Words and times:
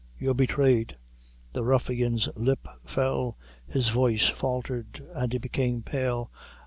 You're 0.17 0.33
betrayed!" 0.33 0.97
The 1.53 1.63
ruffian's 1.63 2.27
lip 2.35 2.67
fell 2.83 3.37
his 3.67 3.89
voice 3.89 4.25
faltered, 4.27 4.99
and 5.13 5.31
he 5.31 5.37
became 5.37 5.83
pale. 5.83 6.31